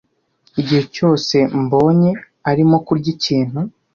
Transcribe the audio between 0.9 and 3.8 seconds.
cyose mbonye, arimo kurya ikintu.